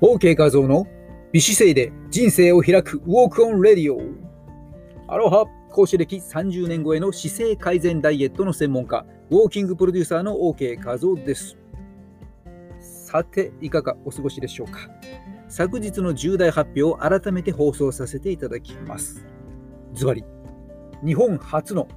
[0.00, 0.86] OK 画像の
[1.32, 4.00] 美姿勢で人生を開く Walk on Radio。
[5.08, 11.56] アロハ講師歴30年超えの姿勢改善ダイエットの専門家、ウォーキングプロデューサーの OK 画像です。
[12.78, 14.88] さて、いかがお過ごしでしょうか？
[15.48, 19.26] 昨日の重大発表を改めて放送させていただきます。
[19.94, 20.24] ズバリ、
[21.04, 21.88] 日本初の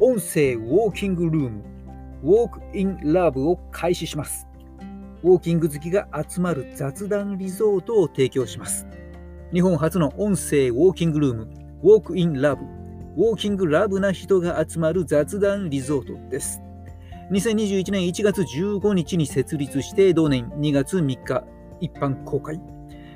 [0.00, 1.62] 音声 Walking Room、
[2.24, 4.48] Walk in Love を開始します。
[5.24, 8.86] ウォーキング好きが集まる雑談リゾートを提供します。
[9.54, 11.48] 日本初の音声ウォーキングルーム、
[11.82, 12.62] ウォークインラブ、
[13.16, 16.60] ウォーキングラブな人が集まる雑談リゾートです。
[17.30, 21.42] 2021年1月15日に設立して、同年2月3日
[21.80, 22.60] 一般公開。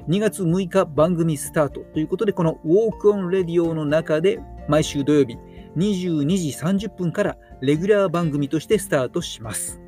[0.08, 5.36] 2月6日番組スタートということで、このウォークオンレディオの中で毎週土曜日
[5.76, 6.48] 22時
[6.86, 9.82] 30分からレギュラー番組としてスタートします。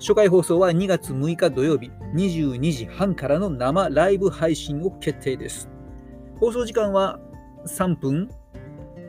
[0.00, 5.68] 初回放送は2月6日土曜日22時半からの生ライブ配信を決定です。
[6.38, 7.20] 放送時間は
[7.66, 8.30] 3分、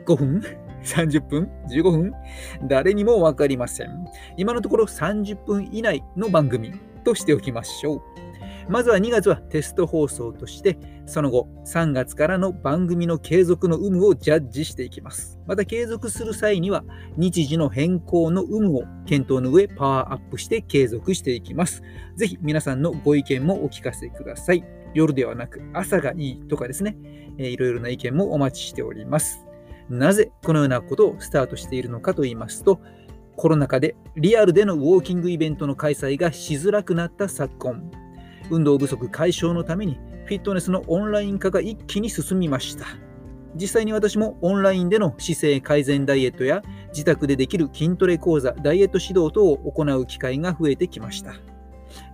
[0.04, 0.42] 5分、
[0.84, 2.12] 30分、15分、
[2.68, 4.06] 誰にもわかりません。
[4.36, 8.00] 今のところ30分以内の番組としておきましょう。
[8.68, 15.38] まずは2月はテスト放送として、その後3月からの番組の継続の有無をジャッジしていきます。
[15.46, 16.84] また継続する際には、
[17.16, 21.82] 日時の変更の有無を検討の上、パワーアップして継続していきます。
[22.16, 24.64] ぜひ皆さんのご意見もお聞かせください。
[24.94, 26.96] 夜ではなく朝がいいとかですね、
[27.38, 29.46] えー、いろいろな意見もお待ちしております。
[29.88, 32.80] なぜこのようなことをスタートしているのかと言いますと、
[33.36, 37.90] コロナ禍でリアルでのウォーキングイベントの開催がしづらくなった昨今、
[38.52, 42.84] 運動不足解消のためにフィットネスのオンライン化が一気に進みました。
[43.54, 51.34] 実際に私もオンラインでの姿勢改善ダイエットや自宅でできる筋トレ講座、ダイエット指導等を行う機会が増えてきました。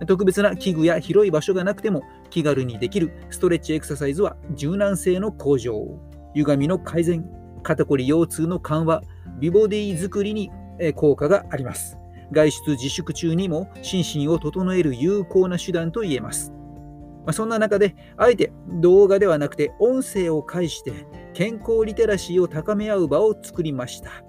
[0.07, 5.87] 特別な器具や広い場所がなくても気軽にできるストレッチエクササイズは柔軟性の向上、
[6.35, 7.29] 歪みの改善、
[7.63, 9.03] 肩こり腰痛の緩和、
[9.39, 10.51] 美ボディ作りに
[10.95, 11.97] 効果があります。
[12.31, 16.51] 外出自粛中にも心身を整える有効な手段と言えます。
[17.25, 24.23] まあ、そんな中で、あえて動画ではなくて音声を介して健康リテラシーを高め合う場を作りました。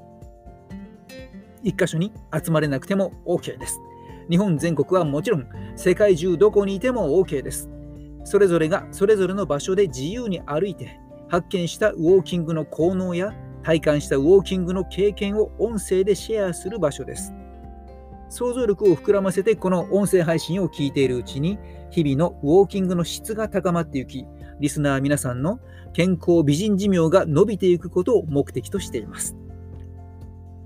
[1.62, 3.80] 一箇所に集まれなくても OK です。
[4.28, 5.46] 日本全国はもちろん
[5.76, 7.68] 世界中どこにいても OK です。
[8.24, 13.32] それぞれがそれぞれの場所で自由に歩いて発見したウォーキングの効能や
[13.62, 17.32] 体感したウォーキングの経験を音声でシェアする場所です。
[18.30, 21.58] 想像力を膨らませてこの音声配信を聞いているうちに
[21.90, 24.24] 日々のウォーキングの質が高まっていき
[24.60, 25.58] リスナー皆さんの
[25.92, 29.36] 健康美人寿命が伸びていくことを目的としています。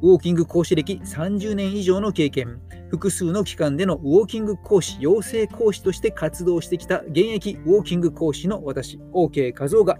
[0.02, 2.60] ウォーキング講師歴30年以上の経験
[2.90, 9.98] 複数の機関でのウォーキング講師養成講師として活動してきた現役ウォーキング講師の私 OK 和夫が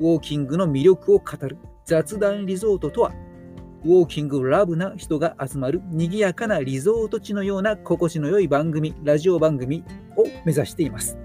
[0.00, 3.12] ウォーキングの魅力を語る雑談リゾートとは
[3.84, 9.84] ウォーキングラブな人が集まる賑やかなリゾート地のような心地の良い番組、ラジオ番組
[10.16, 11.18] を目指しています。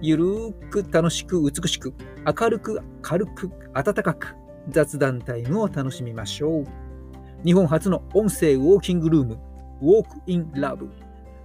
[0.00, 1.92] ゆるーく楽しく美しく
[2.26, 4.34] 明るく軽く温かく
[4.70, 6.66] 雑談タイムを楽しみましょう。
[7.44, 9.38] 日本初の音声ウォーキングルーム、
[9.82, 10.88] ウォークインラブ。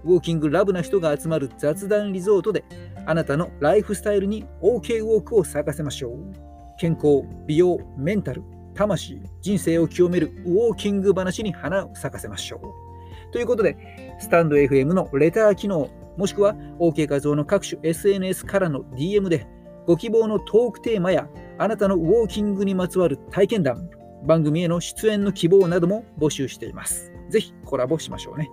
[0.04, 2.64] ウォーキングラブな人が集まる雑談リゾートで
[3.04, 6.78] あなたのライフスタイルに OK ウォークを咲かせましょう。
[6.78, 8.42] 健康、美容、メンタル、
[8.78, 13.32] 魂、人生を清めるウォーキング話に花を咲かせましょう。
[13.32, 13.76] ということで、
[14.20, 19.48] スタンド FM のレター機能、もしくは OK 画像の各種 SNS からの DM で、
[19.84, 21.28] ご希望のトークテーマや、
[21.58, 23.90] あなたのウォーキングにまつわる体験談、
[24.24, 27.10] 番組への出演の希望なども募集しています。
[27.30, 28.48] ぜひコラボしましょうね。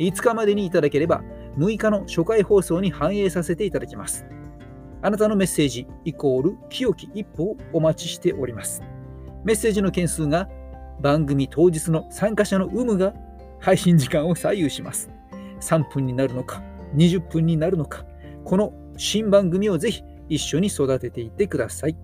[0.00, 1.22] 5日までにいただければ、
[1.56, 4.26] 6日の初回放送に反映させていただきます。
[5.02, 8.82] あなたのメッセージイコール清き一歩をお待ちしております。
[9.48, 10.46] メッセージの件数が
[11.00, 13.14] 番組当日の参加者の有無が
[13.60, 15.08] 配信時間を左右します。
[15.62, 16.62] 3分になるのか、
[16.94, 18.04] 20分になるのか、
[18.44, 21.96] この新番組をぜひ一緒に育てていってください。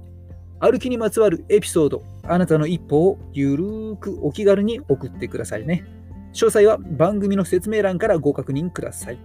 [0.59, 5.85] 歩きにまつわるエピソード、あなたの一歩をゆるーくお気軽に送ってくださいね。
[6.33, 9.19] 詳細は番組の説明欄からご確認ください。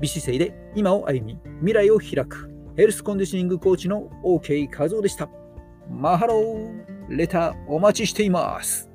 [0.00, 5.30] 美姿勢で今を歩み、未来を開くヘルスコンディショニングコーチの OK 和夫でした。
[5.88, 8.91] マハローレターお待ちしています。